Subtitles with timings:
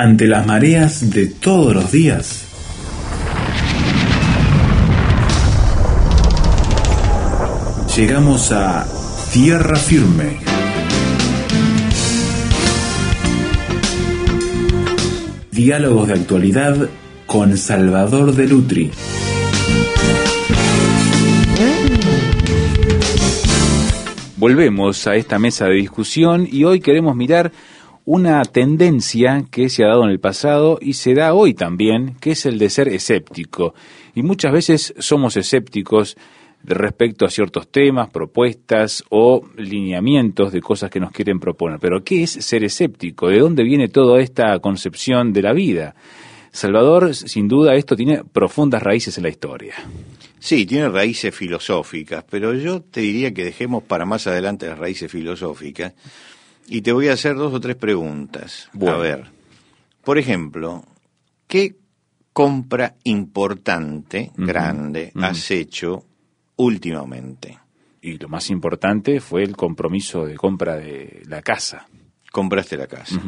[0.00, 2.44] ante las mareas de todos los días.
[7.96, 8.86] Llegamos a
[9.32, 10.38] tierra firme.
[15.50, 16.88] Diálogos de actualidad
[17.26, 18.92] con Salvador de Lutri.
[24.36, 27.50] Volvemos a esta mesa de discusión y hoy queremos mirar
[28.10, 32.30] una tendencia que se ha dado en el pasado y se da hoy también, que
[32.30, 33.74] es el de ser escéptico.
[34.14, 36.16] Y muchas veces somos escépticos
[36.64, 41.78] respecto a ciertos temas, propuestas o lineamientos de cosas que nos quieren proponer.
[41.80, 43.28] Pero ¿qué es ser escéptico?
[43.28, 45.94] ¿De dónde viene toda esta concepción de la vida?
[46.50, 49.74] Salvador, sin duda, esto tiene profundas raíces en la historia.
[50.38, 55.12] Sí, tiene raíces filosóficas, pero yo te diría que dejemos para más adelante las raíces
[55.12, 55.92] filosóficas
[56.68, 58.68] y te voy a hacer dos o tres preguntas.
[58.86, 59.26] A ver,
[60.04, 60.84] por ejemplo,
[61.46, 61.76] ¿qué
[62.32, 66.04] compra importante, grande, has hecho
[66.56, 67.58] últimamente?
[68.00, 71.88] Y lo más importante fue el compromiso de compra de la casa.
[72.30, 73.20] Compraste la casa.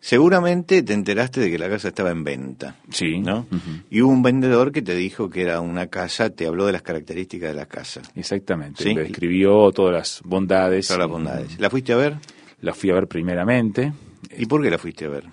[0.00, 2.76] Seguramente te enteraste de que la casa estaba en venta.
[2.90, 3.18] Sí.
[3.18, 3.46] ¿No?
[3.90, 6.82] Y hubo un vendedor que te dijo que era una casa, te habló de las
[6.82, 8.02] características de la casa.
[8.14, 8.84] Exactamente.
[8.84, 8.94] ¿Sí?
[8.94, 10.86] describió todas las bondades.
[10.86, 11.58] Todas las bondades.
[11.58, 12.18] ¿La fuiste a ver?
[12.60, 13.92] La fui a ver primeramente.
[14.36, 15.24] ¿Y por qué la fuiste a ver?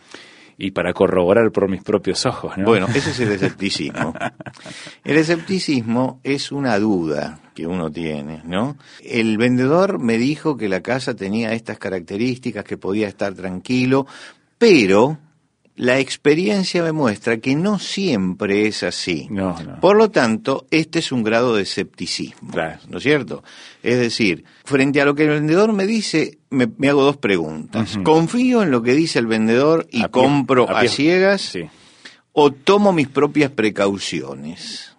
[0.57, 2.65] Y para corroborar por mis propios ojos, ¿no?
[2.65, 4.13] Bueno, ese es el escepticismo.
[5.03, 8.77] el escepticismo es una duda que uno tiene, ¿no?
[9.03, 14.07] El vendedor me dijo que la casa tenía estas características, que podía estar tranquilo,
[14.57, 15.17] pero
[15.75, 19.27] la experiencia me muestra que no siempre es así.
[19.29, 19.79] No, no.
[19.81, 22.51] Por lo tanto, este es un grado de escepticismo,
[22.89, 23.43] ¿no es cierto?
[23.83, 27.99] Es decir, frente a lo que el vendedor me dice, me, hago dos preguntas.
[28.03, 31.41] ¿Confío en lo que dice el vendedor y compro a, ciegas?
[31.41, 31.65] Sí.
[32.31, 34.95] ¿O tomo mis propias precauciones?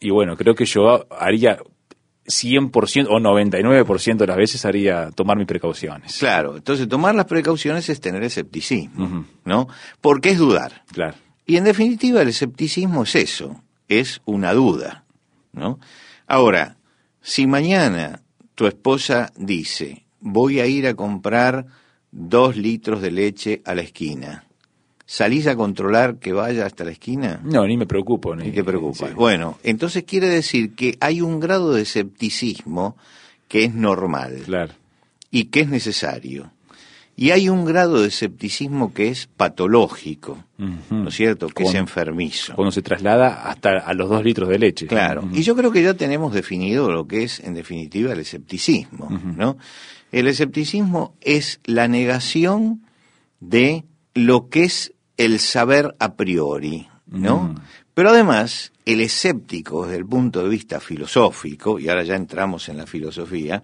[0.00, 1.58] Y bueno, creo que yo haría
[2.28, 6.18] 100% o 99% de las veces haría tomar mis precauciones.
[6.18, 9.68] Claro, entonces tomar las precauciones es tener escepticismo, ¿no?
[10.00, 10.84] Porque es dudar.
[10.92, 11.16] Claro.
[11.46, 15.04] Y en definitiva el escepticismo es eso, es una duda,
[15.52, 15.80] ¿no?
[16.26, 16.76] Ahora,
[17.22, 18.22] si mañana
[18.54, 21.66] tu esposa dice, voy a ir a comprar
[22.10, 24.44] dos litros de leche a la esquina,
[25.10, 27.40] ¿Salís a controlar que vaya hasta la esquina?
[27.42, 28.36] No, ni me preocupo.
[28.36, 29.08] Ni, te preocupa.
[29.14, 32.94] Bueno, entonces quiere decir que hay un grado de escepticismo
[33.48, 34.42] que es normal.
[34.44, 34.74] Claro.
[35.30, 36.52] Y que es necesario.
[37.16, 41.48] Y hay un grado de escepticismo que es patológico, ¿no es cierto?
[41.48, 42.54] Que es enfermizo.
[42.54, 44.86] Cuando se traslada hasta a los dos litros de leche.
[44.86, 45.26] Claro.
[45.32, 49.56] Y yo creo que ya tenemos definido lo que es, en definitiva, el escepticismo, ¿no?
[50.12, 52.82] El escepticismo es la negación
[53.40, 57.42] de lo que es el saber a priori, ¿no?
[57.42, 57.54] Mm.
[57.92, 62.78] Pero además, el escéptico desde el punto de vista filosófico, y ahora ya entramos en
[62.78, 63.62] la filosofía,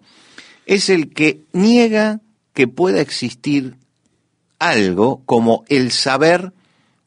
[0.66, 2.20] es el que niega
[2.52, 3.76] que pueda existir
[4.58, 6.52] algo como el saber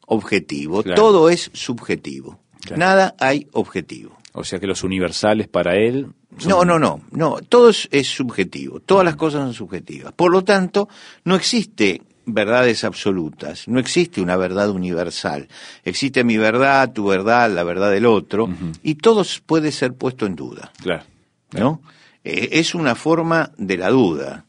[0.06, 0.82] objetivo.
[0.82, 2.40] Todo es subjetivo.
[2.76, 4.16] Nada hay objetivo.
[4.32, 6.08] O sea que los universales para él.
[6.46, 7.38] No, no, no, no.
[7.48, 8.80] Todo es, es subjetivo.
[8.80, 10.12] Todas las cosas son subjetivas.
[10.12, 10.88] Por lo tanto,
[11.24, 13.66] no existe verdades absolutas.
[13.66, 15.48] No existe una verdad universal.
[15.84, 18.48] Existe mi verdad, tu verdad, la verdad del otro,
[18.82, 20.70] y todo puede ser puesto en duda.
[20.80, 21.04] Claro.
[21.52, 21.80] ¿No?
[22.24, 24.44] Eh, es una forma de la duda,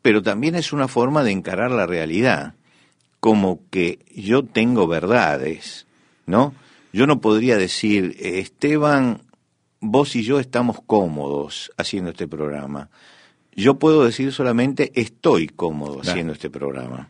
[0.00, 2.54] pero también es una forma de encarar la realidad,
[3.20, 5.86] como que yo tengo verdades,
[6.26, 6.54] ¿no?
[6.92, 9.22] Yo no podría decir, Esteban,
[9.80, 12.90] vos y yo estamos cómodos haciendo este programa
[13.54, 17.08] yo puedo decir solamente estoy cómodo haciendo este programa.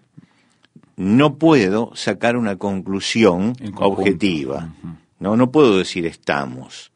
[0.97, 4.75] No puedo sacar una conclusión objetiva.
[5.19, 6.93] No, no puedo decir estamos.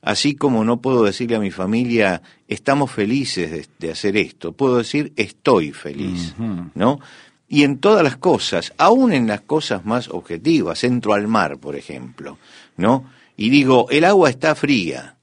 [0.00, 5.12] Así como no puedo decirle a mi familia estamos felices de, hacer esto, puedo decir
[5.16, 6.34] estoy feliz,
[6.74, 7.00] ¿no?
[7.48, 11.76] Y en todas las cosas, aún en las cosas más objetivas, entro al mar, por
[11.76, 12.38] ejemplo,
[12.76, 13.04] ¿no?
[13.36, 15.13] Y digo, el agua está fría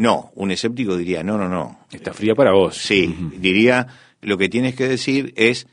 [0.00, 1.80] no, un escéptico diría, no, no, no.
[1.92, 2.74] Está fría para vos.
[2.74, 3.86] Sí, diría,
[4.22, 5.66] lo que tienes que decir es,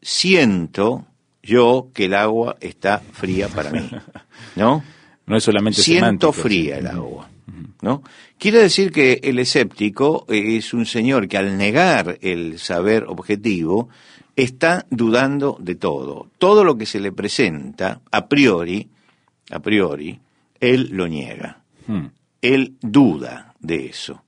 [0.00, 1.06] siento
[1.42, 3.90] yo que el agua está fría para mí,
[4.54, 4.84] ¿no?
[5.26, 7.28] No es solamente Siento fría el agua,
[7.80, 8.04] ¿no?
[8.38, 13.88] Quiere decir que el escéptico es un señor que al negar el saber objetivo
[14.36, 16.28] está dudando de todo.
[16.38, 18.88] Todo lo que se le presenta a priori,
[19.50, 20.20] a priori,
[20.60, 21.60] él lo niega.
[21.88, 22.06] Hmm
[22.42, 24.24] él duda de eso.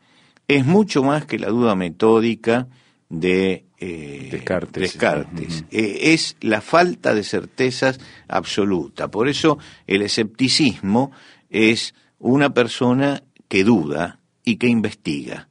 [0.49, 2.69] Es mucho más que la duda metódica
[3.09, 5.65] de eh, Descartes.
[5.71, 9.11] Eh, es la falta de certezas absoluta.
[9.11, 11.13] Por eso el escepticismo
[11.51, 15.49] es una persona que duda y que investiga,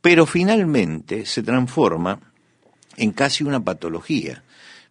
[0.00, 2.20] pero finalmente se transforma
[2.96, 4.42] en casi una patología,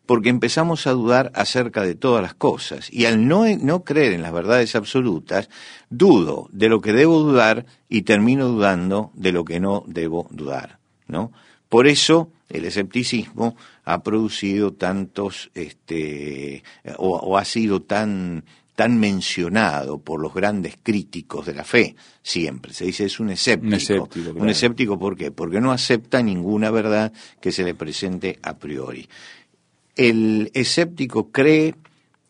[0.10, 4.24] porque empezamos a dudar acerca de todas las cosas, y al no, no creer en
[4.24, 5.52] las verdades absolutas,
[5.92, 10.80] dudo de lo que debo dudar y termino dudando de lo que no debo dudar,
[11.08, 11.32] ¿no?
[11.70, 16.64] Por eso el escepticismo ha producido tantos, este,
[16.98, 22.74] o, o ha sido tan, tan mencionado por los grandes críticos de la fe, siempre.
[22.74, 23.68] Se dice es un escéptico.
[23.68, 24.42] Un escéptico, claro.
[24.42, 25.30] Un escéptico, ¿por qué?
[25.30, 29.08] Porque no acepta ninguna verdad que se le presente a priori.
[30.00, 31.76] El escéptico cree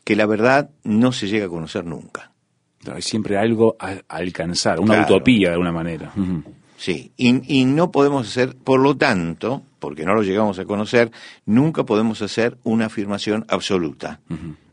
[0.04, 2.32] que la verdad no se llega a conocer nunca.
[2.86, 5.16] No, Hay siempre algo a, alcanzar, una Claro.
[5.16, 6.12] utopía de alguna manera.
[6.78, 11.12] Sí, y, y no podemos hacer, por lo tanto, porque no lo llegamos a conocer,
[11.46, 14.22] nunca podemos hacer una afirmación absoluta.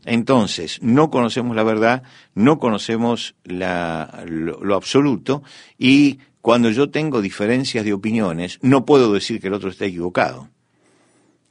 [0.05, 2.03] Entonces, no conocemos la verdad,
[2.33, 5.43] no conocemos la- lo, lo absoluto,
[5.77, 10.47] y cuando yo tengo diferencias de opiniones, no puedo decir que el otro está equivocado.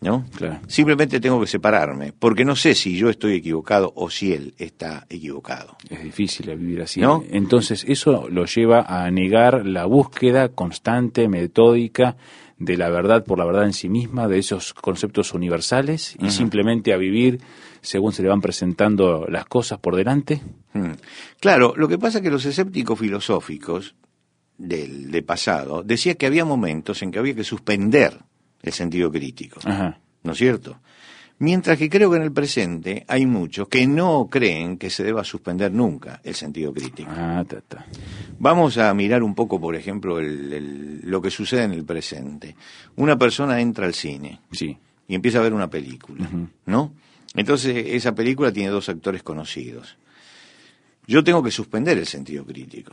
[0.00, 0.26] ¿No?
[0.36, 0.60] Claro.
[0.68, 5.06] Simplemente tengo que separarme, porque no sé si yo estoy equivocado o si él está
[5.08, 5.76] equivocado.
[5.88, 7.00] Es difícil vivir así.
[7.00, 7.24] ¿No?
[7.30, 12.16] Entonces eso lo lleva a negar la búsqueda constante, metódica
[12.58, 16.92] de la verdad por la verdad en sí misma, de esos conceptos universales, y simplemente
[16.92, 17.40] a vivir
[17.82, 20.42] según se le van presentando las cosas por delante.
[20.72, 20.92] Mm.
[21.40, 23.94] Claro, lo que pasa es que los escépticos filosóficos
[24.58, 28.20] del de pasado decían que había momentos en que había que suspender
[28.62, 29.98] el sentido crítico, Ajá.
[30.22, 30.80] ¿no es cierto?
[31.38, 35.22] Mientras que creo que en el presente hay muchos que no creen que se deba
[35.22, 37.10] suspender nunca el sentido crítico.
[37.14, 37.84] Ah, ta, ta.
[38.38, 42.56] Vamos a mirar un poco, por ejemplo, el- el- lo que sucede en el presente.
[42.96, 44.78] Una persona entra al cine Sí.
[45.08, 46.26] y empieza a ver una película.
[46.64, 46.94] ¿no?
[47.34, 49.98] Entonces esa película tiene dos actores conocidos.
[51.06, 52.92] Yo tengo que suspender el sentido crítico.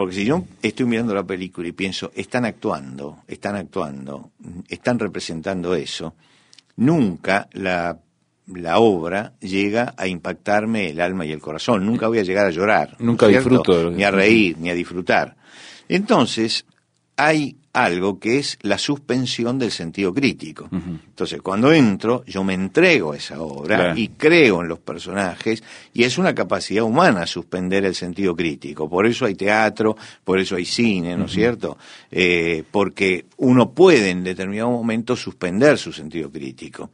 [0.00, 4.30] Porque si yo estoy mirando la película y pienso, están actuando, están actuando,
[4.66, 6.14] están representando eso,
[6.76, 7.98] nunca la,
[8.46, 11.84] la obra llega a impactarme el alma y el corazón.
[11.84, 12.96] Nunca voy a llegar a llorar.
[12.98, 13.50] ¿no Nunca cierto?
[13.50, 15.36] disfruto Ni a reír, ni a disfrutar.
[15.86, 16.64] Entonces,
[17.18, 20.68] hay algo que es la suspensión del sentido crítico.
[20.72, 23.98] Entonces, cuando entro, yo me entrego a esa obra Claro.
[23.98, 25.62] y creo en los personajes,
[25.94, 28.88] y es una capacidad humana suspender el sentido crítico.
[28.88, 31.78] Por eso hay teatro, por eso hay cine, ¿no es cierto?
[32.10, 36.90] Eh, porque uno puede en determinado momento suspender su sentido crítico.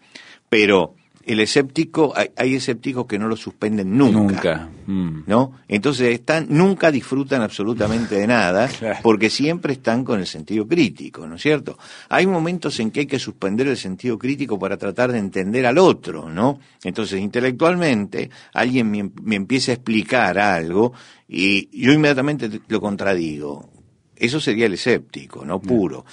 [0.49, 0.95] Pero
[1.27, 4.69] el escéptico, hay, hay escépticos que no lo suspenden Nunca.
[4.87, 5.25] Mm.
[5.27, 5.53] ¿no?
[5.67, 9.01] Entonces están, nunca disfrutan absolutamente de nada, Claro.
[9.03, 11.77] porque siempre están con el sentido crítico, ¿no es cierto?
[12.09, 15.79] Hay momentos en que hay que suspender el sentido crítico para tratar de entender al
[15.79, 16.61] otro, ¿no?
[16.85, 20.93] Entonces, intelectualmente, alguien me, me empieza a explicar algo
[21.29, 23.69] y yo inmediatamente lo contradigo.
[24.15, 25.61] Eso sería el escéptico, ¿no?
[25.61, 26.05] Puro.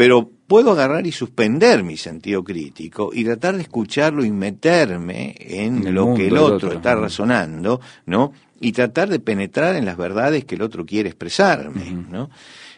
[0.00, 5.94] Pero puedo agarrar y suspender mi sentido crítico y tratar de escucharlo y meterme en,
[5.94, 6.72] lo que el otro, otro.
[6.72, 8.32] está razonando, ¿no?
[8.62, 12.30] Y tratar de penetrar en las verdades que el otro quiere expresarme, ¿no?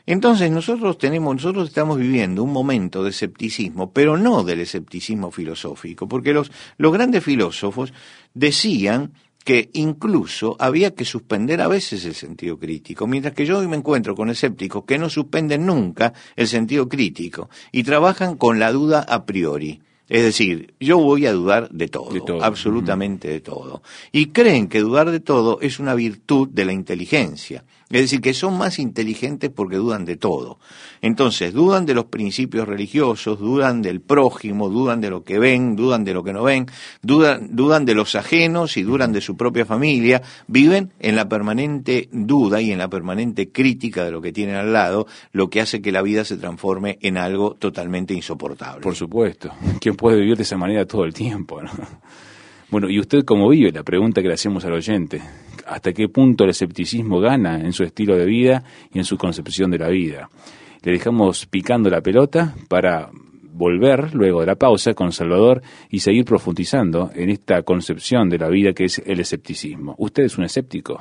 [0.04, 6.08] Entonces nosotros tenemos, nosotros estamos viviendo un momento de escepticismo, pero no del escepticismo filosófico,
[6.08, 7.92] porque los, los grandes filósofos
[8.34, 9.12] decían
[9.44, 13.76] que incluso había que suspender a veces el sentido crítico, mientras que yo hoy me
[13.76, 19.00] encuentro con escépticos que no suspenden nunca el sentido crítico y trabajan con la duda
[19.00, 19.80] a priori.
[20.12, 22.44] Es decir, yo voy a dudar de todo, De todo.
[22.44, 23.82] absolutamente de todo.
[24.12, 27.64] Y creen que dudar de todo es una virtud de la inteligencia.
[27.88, 30.58] Es decir, que son más inteligentes porque dudan de todo.
[31.02, 36.02] Entonces, dudan de los principios religiosos, dudan del prójimo, dudan de lo que ven, dudan
[36.02, 36.66] de lo que no ven,
[37.02, 42.08] dudan, dudan de los ajenos y dudan de su propia familia, viven en la permanente
[42.12, 45.82] duda y en la permanente crítica de lo que tienen al lado, lo que hace
[45.82, 48.80] que la vida se transforme en algo totalmente insoportable.
[48.80, 49.50] Por supuesto.
[49.80, 51.62] ¿Quién puede vivir de esa manera todo el tiempo?
[51.62, 51.70] no?
[52.70, 53.70] Bueno, ¿y usted cómo vive?
[53.70, 55.22] La pregunta que le hacemos al oyente.
[55.66, 59.70] ¿Hasta qué punto el escepticismo gana en su estilo de vida y en su concepción
[59.70, 60.28] de la vida?
[60.82, 63.10] Le dejamos picando la pelota para
[63.52, 68.48] volver luego de la pausa con Salvador y seguir profundizando en esta concepción de la
[68.48, 69.94] vida que es el escepticismo.
[69.98, 71.00] ¿Usted es un escéptico?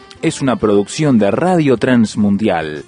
[0.21, 2.83] es una producción de Radio Transmundial.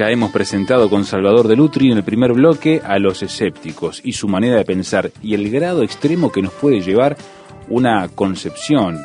[0.00, 4.14] Ya hemos presentado con Salvador de Lutri en el primer bloque a los escépticos y
[4.14, 7.18] su manera de pensar y el grado extremo que nos puede llevar
[7.70, 8.98] una concepción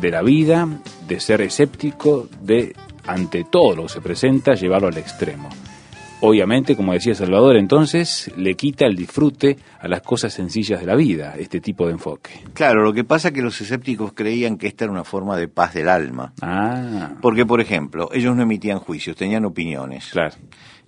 [0.00, 0.68] de la vida,
[1.06, 2.74] de ser escéptico, de
[3.06, 5.48] ante todo lo que se presenta, llevarlo al extremo.
[6.20, 10.96] Obviamente, como decía Salvador, entonces le quita el disfrute a las cosas sencillas de la
[10.96, 12.30] vida, este tipo de enfoque.
[12.54, 15.48] Claro, lo que pasa es que los escépticos creían que esta era una forma de
[15.48, 16.32] paz del alma.
[16.40, 17.10] Ah.
[17.20, 20.08] Porque, por ejemplo, ellos no emitían juicios, tenían opiniones.
[20.10, 20.34] Claro.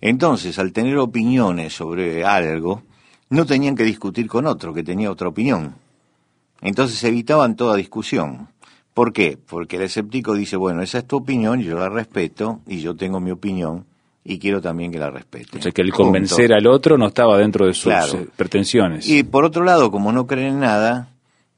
[0.00, 2.83] Entonces, al tener opiniones sobre algo,
[3.28, 5.75] no tenían que discutir con otro que tenía otra opinión.
[6.61, 8.49] Entonces evitaban toda discusión.
[8.95, 9.38] ¿Por qué?
[9.38, 13.21] Porque el escéptico dice, bueno, esa es tu opinión, yo la respeto y yo tengo
[13.21, 13.87] mi opinión
[14.25, 15.59] y quiero también que la respete.
[15.59, 19.09] O sea, que el convencer al otro no estaba dentro de sus eh, pretensiones.
[19.09, 21.11] Y por otro lado, como no creen en nada,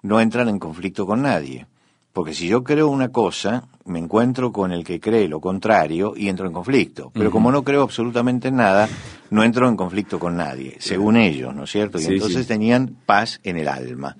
[0.03, 1.67] no entran en conflicto con nadie.
[2.13, 6.29] Porque si yo creo una cosa, me encuentro con el que cree lo contrario y
[6.29, 7.11] entro en conflicto.
[7.15, 8.89] Pero como no creo absolutamente en nada,
[9.31, 12.01] no entro en conflicto con nadie, según ellos, ¿no es cierto?
[12.01, 14.17] Y entonces tenían paz en el alma.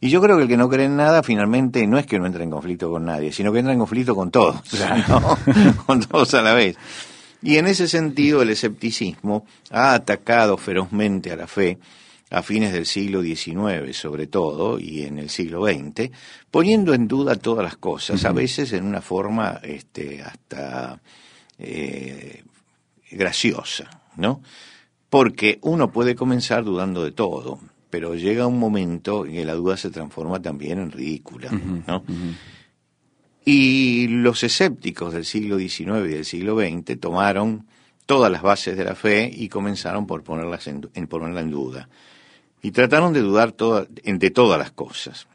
[0.00, 2.26] Y yo creo que el que no cree en nada, finalmente, no es que no
[2.26, 4.60] entre en conflicto con nadie, sino que entra en conflicto con todos,
[5.86, 6.76] con todos a la vez.
[7.42, 11.78] Y en ese sentido el escepticismo ha atacado ferozmente a la fe
[12.30, 16.10] a fines del siglo XIX sobre todo y en el siglo XX,
[16.50, 21.00] poniendo en duda todas las cosas, a veces en una forma este, hasta
[21.58, 22.44] eh,
[23.10, 24.42] graciosa, ¿no?
[25.08, 29.76] Porque uno puede comenzar dudando de todo, pero llega un momento en que la duda
[29.76, 32.04] se transforma también en ridícula, ¿no?
[33.44, 37.66] Y los escépticos del siglo XIX y del siglo XX tomaron
[38.04, 41.88] todas las bases de la fe y comenzaron por ponerlas en, ponerla en duda.
[42.62, 45.28] Y trataron de dudar de todas las cosas.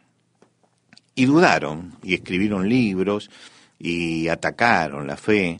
[1.15, 3.29] Y dudaron, y escribieron libros,
[3.79, 5.59] y atacaron la fe,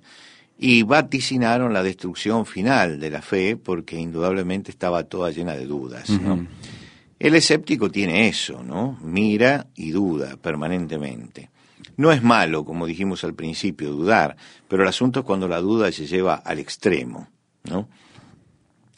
[0.57, 6.09] y vaticinaron la destrucción final de la fe, porque indudablemente estaba toda llena de dudas.
[7.23, 8.99] El escéptico tiene eso, ¿no?
[9.01, 11.51] Mira y duda permanentemente.
[11.95, 14.35] No es malo, como dijimos al principio, dudar,
[14.67, 17.29] pero el asunto es cuando la duda se lleva al extremo,
[17.63, 17.87] ¿no?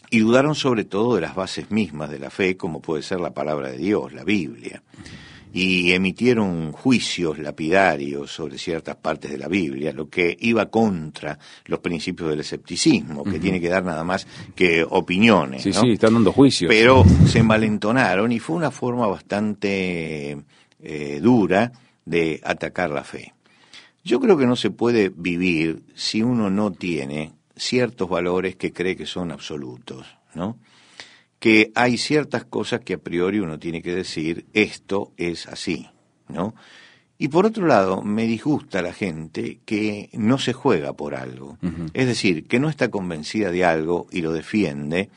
[0.10, 3.32] Y dudaron sobre todo de las bases mismas de la fe, como puede ser la
[3.32, 4.82] palabra de Dios, la Biblia.
[5.58, 11.80] Y emitieron juicios lapidarios sobre ciertas partes de la Biblia, lo que iba contra los
[11.80, 15.64] principios del escepticismo, que tiene que dar nada más que opiniones.
[15.64, 16.68] Sí, sí, están dando juicios.
[16.68, 20.44] Pero se envalentonaron y fue una forma bastante
[20.82, 21.72] eh, dura
[22.04, 23.34] de atacar la fe.
[24.04, 28.98] Yo creo que no se puede vivir si uno no tiene ciertos valores que cree
[28.98, 30.58] que son absolutos, ¿no?
[31.46, 35.88] Que hay ciertas cosas que a priori uno tiene que decir, esto es así,
[36.28, 36.56] ¿no?
[37.20, 41.60] Y por otro lado, me disgusta la gente que no se juega por algo.
[41.94, 45.12] Es decir, que no está convencida de algo y lo defiende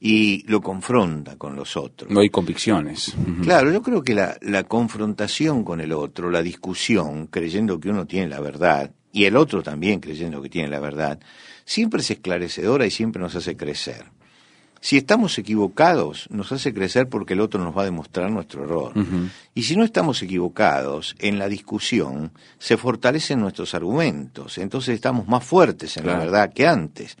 [0.00, 2.10] y lo confronta con los otros.
[2.10, 3.14] No hay convicciones.
[3.42, 8.06] Claro, yo creo que la, la confrontación con el otro, la discusión, creyendo que uno
[8.06, 11.20] tiene la verdad, y el otro también creyendo que tiene la verdad,
[11.66, 14.06] siempre es esclarecedora y siempre nos hace crecer.
[14.84, 18.92] Si estamos equivocados, nos hace crecer porque el otro nos va a demostrar nuestro error.
[19.54, 25.42] Y si no estamos equivocados, en la discusión se fortalecen nuestros argumentos, entonces estamos más
[25.42, 27.16] fuertes en la verdad que antes.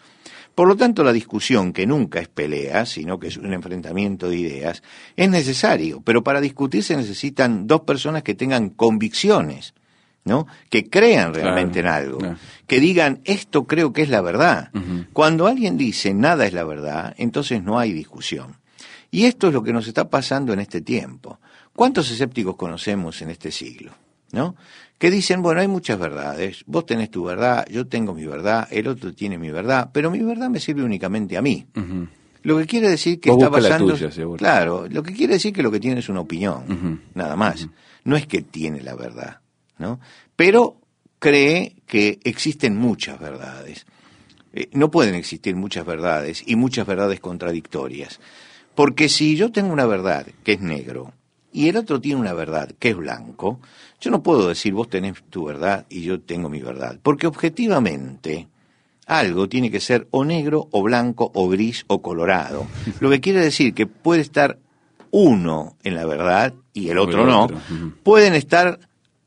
[0.54, 4.36] Por lo tanto, la discusión, que nunca es pelea, sino que es un enfrentamiento de
[4.36, 4.82] ideas,
[5.16, 9.72] es necesario, pero para discutir se necesitan dos personas que tengan convicciones,
[10.24, 10.46] ¿no?
[10.70, 12.18] Que crean realmente en algo,
[12.66, 14.70] que digan, esto creo que es la verdad.
[15.12, 18.56] Cuando alguien dice, nada es la verdad, entonces no hay discusión.
[19.10, 21.38] Y esto es lo que nos está pasando en este tiempo.
[21.74, 23.92] ¿Cuántos escépticos conocemos en este siglo?
[24.32, 24.56] ¿No?
[24.98, 28.88] que dicen, bueno, hay muchas verdades, vos tenés tu verdad, yo tengo mi verdad, el
[28.88, 31.66] otro tiene mi verdad, pero mi verdad me sirve únicamente a mí.
[32.42, 33.96] Lo que quiere decir que está basando...
[34.36, 37.68] Claro, lo que quiere decir que lo que tiene es una opinión, nada más.
[38.04, 39.40] no es que tiene la verdad,
[39.78, 40.00] ¿no?
[40.36, 40.76] Pero
[41.18, 43.86] cree que existen muchas verdades.
[44.52, 48.20] Eh, no pueden existir muchas verdades y muchas verdades contradictorias.
[48.74, 51.12] Porque si yo tengo una verdad que es negro
[51.52, 53.60] y el otro tiene una verdad que es blanco,
[54.00, 56.98] yo no puedo decir vos tenés tu verdad y yo tengo mi verdad.
[57.02, 58.48] Porque objetivamente
[59.06, 62.66] algo tiene que ser o negro o blanco o gris o colorado.
[63.00, 64.58] Lo que quiere decir que puede estar
[65.10, 67.48] uno en la verdad y el otro no.
[68.02, 68.80] Pueden estar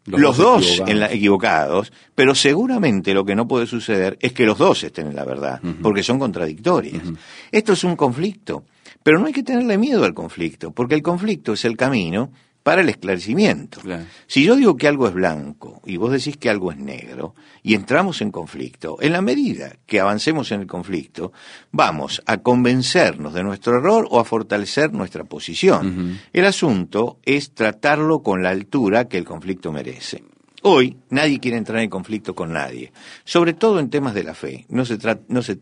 [0.08, 4.58] los, dos en la, equivocados, pero seguramente lo que no puede suceder es que los
[4.58, 7.04] dos estén en la verdad, porque son contradictorias.
[7.52, 8.64] Esto es un conflicto,
[9.04, 12.32] pero no hay que tenerle miedo al conflicto, porque el conflicto es el camino
[12.68, 13.80] para el esclarecimiento.
[14.28, 17.34] Si yo digo que algo es blanco y vos decís que algo es negro
[17.64, 21.32] y entramos en conflicto, en la medida que avancemos en el conflicto,
[21.72, 26.20] vamos a convencernos de nuestro error o a fortalecer nuestra posición.
[26.34, 30.26] El asunto es tratarlo con la altura que el conflicto merece.
[30.64, 32.92] Hoy nadie quiere entrar en conflicto con nadie,
[33.24, 34.66] sobre todo en temas de la fe.
[34.68, 34.98] No se,
[35.30, 35.60] no se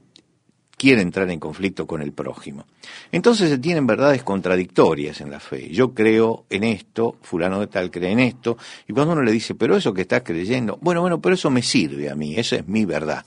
[0.77, 2.65] quiere entrar en conflicto con el prójimo.
[3.12, 5.70] Entonces se tienen verdades contradictorias en la fe.
[5.70, 9.55] Yo creo en esto, fulano de tal cree en esto, y cuando uno le dice,
[9.55, 12.67] pero eso que estás creyendo, bueno, bueno, pero eso me sirve a mí, esa es
[12.67, 13.25] mi verdad.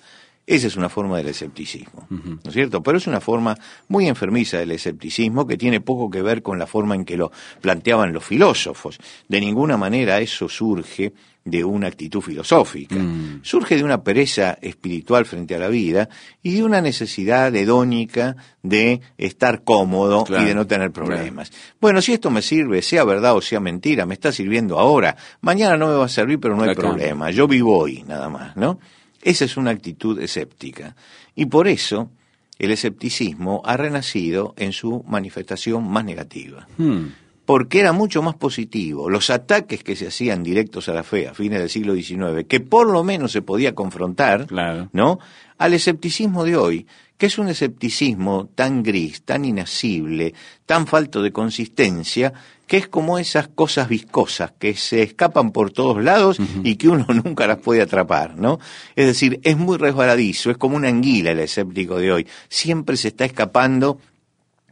[0.50, 2.83] Esa es una forma del escepticismo, ¿no es cierto?
[2.83, 3.55] Pero es una forma
[3.88, 7.31] muy enfermiza del escepticismo que tiene poco que ver con la forma en que lo
[7.61, 8.99] planteaban los filósofos.
[9.28, 11.12] De ninguna manera eso surge
[11.45, 12.95] de una actitud filosófica.
[12.95, 13.40] Mm.
[13.43, 16.09] Surge de una pereza espiritual frente a la vida
[16.43, 21.52] y de una necesidad hedónica de estar cómodo y de no tener problemas.
[21.78, 25.14] Bueno, si esto me sirve, sea verdad o sea mentira, me está sirviendo ahora.
[25.43, 27.31] Mañana no me va a servir, pero no hay problema.
[27.31, 28.78] Yo vivo hoy, nada más, ¿no?
[29.22, 30.96] Esa es una actitud escéptica.
[31.34, 32.10] Y por eso
[32.58, 36.68] el escepticismo ha renacido en su manifestación más negativa.
[36.76, 37.06] Hmm
[37.49, 39.09] porque era mucho más positivo.
[39.09, 42.61] Los ataques que se hacían directos a la fe a fines del siglo XIX, que
[42.61, 44.52] por lo menos se podía confrontar,
[44.93, 45.19] ¿no?
[45.57, 50.35] Al escepticismo de hoy, que es un escepticismo tan gris, tan inasible,
[50.66, 52.35] tan falto de consistencia,
[52.66, 57.07] que es como esas cosas viscosas que se escapan por todos lados y que uno
[57.25, 58.61] nunca las puede atrapar, ¿no?
[58.94, 63.09] Es decir, es muy resbaladizo, es como una anguila el escéptico de hoy, siempre se
[63.09, 63.99] está escapando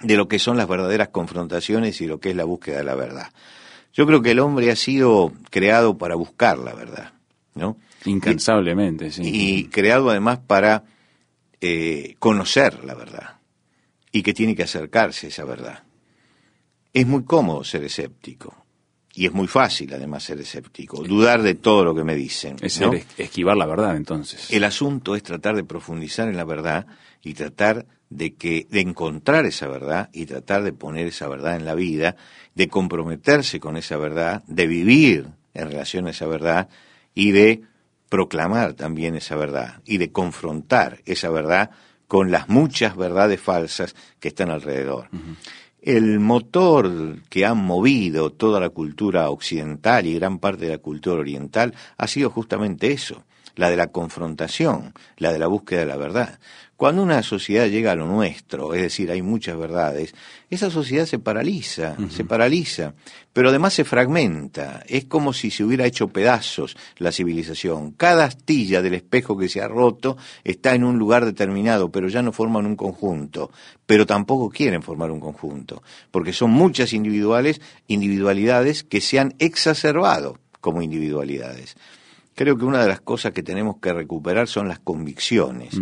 [0.01, 2.95] de lo que son las verdaderas confrontaciones y lo que es la búsqueda de la
[2.95, 3.33] verdad.
[3.93, 7.13] Yo creo que el hombre ha sido creado para buscar la verdad,
[7.55, 7.79] ¿no?
[8.05, 9.23] Incansablemente, sí.
[9.25, 10.85] Y creado además para
[11.61, 13.37] eh, conocer la verdad
[14.13, 15.85] y que tiene que acercarse a esa verdad.
[16.93, 18.66] Es muy cómodo ser escéptico
[19.17, 22.57] y es muy fácil además ser escéptico, dudar de todo lo que me dicen.
[22.61, 22.79] Es
[23.17, 24.51] esquivar la verdad entonces.
[24.53, 26.87] El asunto es tratar de profundizar en la verdad
[27.23, 31.65] y tratar de que de encontrar esa verdad y tratar de poner esa verdad en
[31.65, 32.17] la vida,
[32.55, 36.69] de comprometerse con esa verdad, de vivir en relación a esa verdad
[37.15, 37.63] y de
[38.11, 41.71] proclamar también esa verdad y de confrontar esa verdad
[42.07, 45.09] con las muchas verdades falsas que están alrededor.
[45.87, 51.21] El motor que ha movido toda la cultura occidental y gran parte de la cultura
[51.21, 53.23] oriental ha sido justamente eso,
[53.55, 56.41] la de la confrontación, la de la búsqueda de la verdad.
[56.77, 60.15] Cuando una sociedad llega a lo nuestro, es decir, hay muchas verdades,
[60.51, 62.93] esa sociedad se paraliza, se paraliza,
[63.33, 64.83] pero además se fragmenta.
[64.87, 67.93] Es como si se hubiera hecho pedazos la civilización.
[67.93, 72.21] Cada astilla del espejo que se ha roto está en un lugar determinado, pero ya
[72.21, 73.51] no forman un conjunto.
[73.87, 80.39] Pero tampoco quieren formar un conjunto, porque son muchas individuales, individualidades que se han exacerbado
[80.61, 81.75] como individualidades
[82.37, 85.75] creo que una de las cosas que tenemos que recuperar son las convicciones.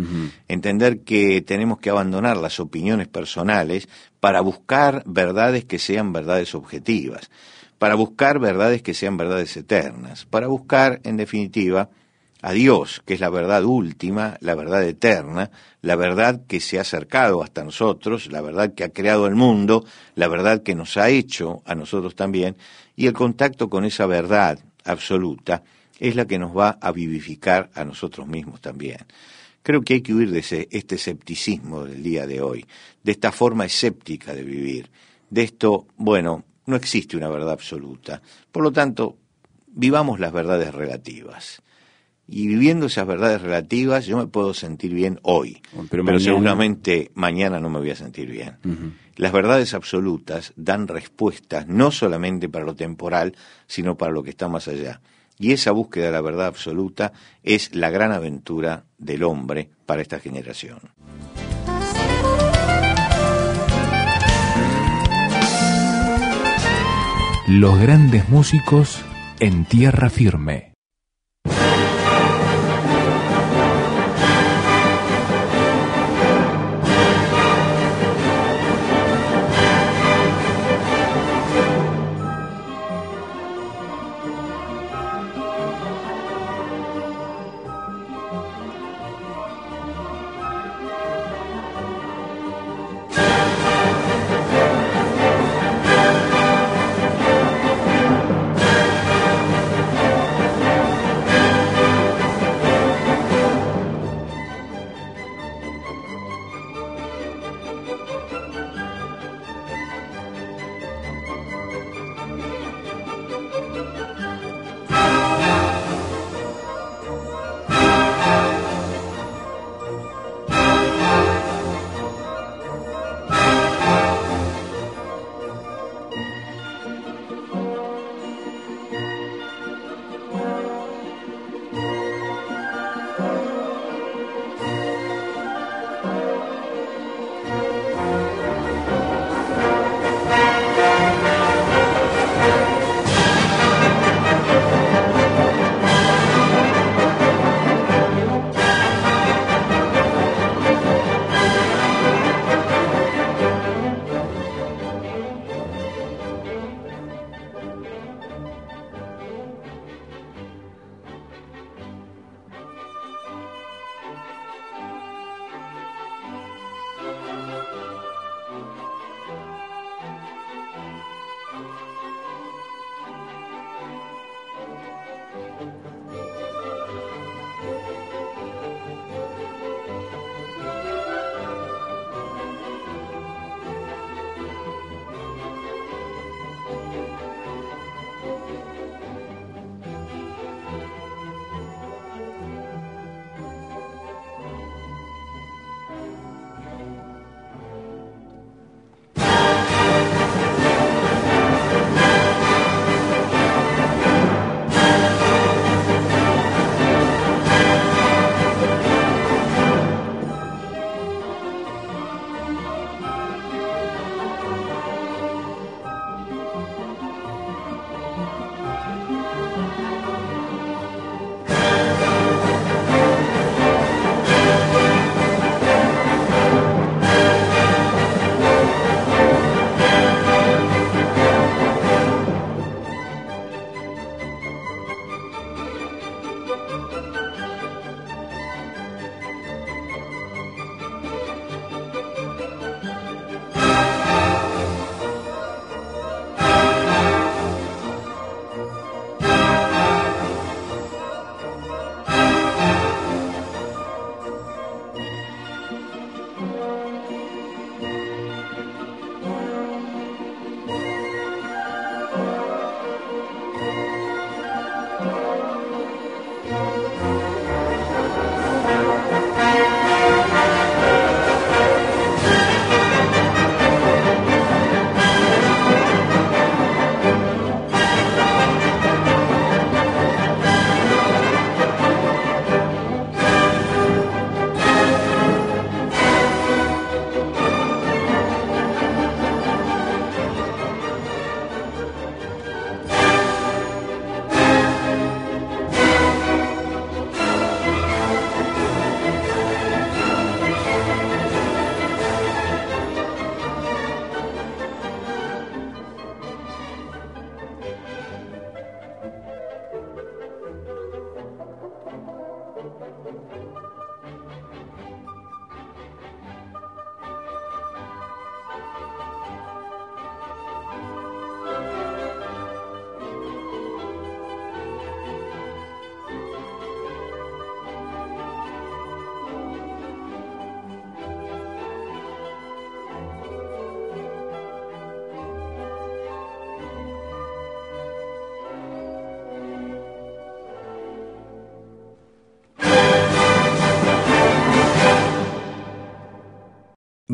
[0.47, 3.89] Entender que tenemos que abandonar las opiniones personales
[4.21, 7.29] para buscar verdades que sean verdades objetivas,
[7.77, 11.89] para buscar verdades que sean verdades eternas, para buscar, en definitiva,
[12.41, 16.81] a Dios, que es la verdad última, la verdad eterna, la verdad que se ha
[16.81, 19.83] acercado hasta nosotros, la verdad que ha creado el mundo,
[20.15, 22.55] la verdad que nos ha hecho a nosotros también,
[22.95, 25.63] y el contacto con esa verdad absoluta
[25.99, 28.99] es la que nos va a vivificar a nosotros mismos también.
[29.63, 32.65] Creo que hay que huir de ese, este escepticismo del día de hoy,
[33.03, 34.91] de esta forma escéptica de vivir,
[35.29, 38.21] de esto, bueno, no existe una verdad absoluta.
[38.51, 39.17] Por lo tanto,
[39.67, 41.61] vivamos las verdades relativas.
[42.27, 47.69] Y viviendo esas verdades relativas, yo me puedo sentir bien hoy, pero, seguramente mañana no
[47.69, 48.57] me voy a sentir bien.
[49.15, 53.35] Las verdades absolutas dan respuestas no solamente para lo temporal,
[53.67, 55.01] sino para lo que está más allá.
[55.37, 60.19] Y esa búsqueda de la verdad absoluta es la gran aventura del hombre para esta
[60.19, 60.79] generación.
[67.47, 69.01] Los grandes músicos
[69.39, 70.74] en tierra firme.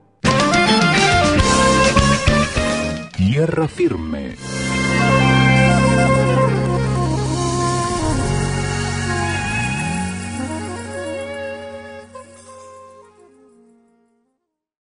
[3.16, 4.34] Tierra firme.